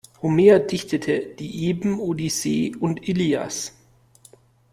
Homer 0.23 0.57
dichtete 0.57 1.19
die 1.37 1.69
Epen 1.69 1.99
Odyssee 1.99 2.75
und 2.79 3.07
Ilias. 3.07 3.71